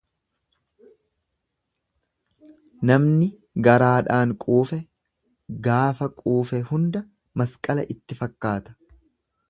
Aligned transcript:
Namni 2.91 3.27
garaadhaan 3.67 4.33
quufe 4.47 4.81
gaafa 5.69 6.11
quufe 6.23 6.65
hunda 6.71 7.07
masqala 7.43 7.89
itti 7.97 8.23
fakkaata. 8.23 8.77